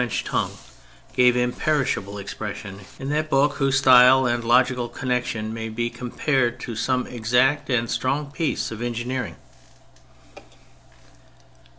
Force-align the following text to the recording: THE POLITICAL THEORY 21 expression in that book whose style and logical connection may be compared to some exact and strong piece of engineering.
THE 0.01 0.07
POLITICAL 0.07 0.33
THEORY 1.55 1.85
21 1.85 2.19
expression 2.19 2.79
in 2.97 3.09
that 3.09 3.29
book 3.29 3.57
whose 3.57 3.77
style 3.77 4.25
and 4.25 4.43
logical 4.43 4.89
connection 4.89 5.53
may 5.53 5.69
be 5.69 5.91
compared 5.91 6.59
to 6.61 6.75
some 6.75 7.05
exact 7.05 7.69
and 7.69 7.87
strong 7.87 8.31
piece 8.31 8.71
of 8.71 8.81
engineering. 8.81 9.35